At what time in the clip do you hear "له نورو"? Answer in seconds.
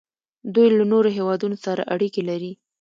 0.77-1.09